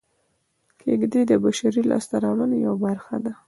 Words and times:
کېږدۍ 0.79 1.21
د 1.27 1.31
بشري 1.43 1.81
لاسته 1.89 2.15
راوړنو 2.23 2.55
یوه 2.65 2.77
برخه 2.85 3.15
ده 3.23 3.31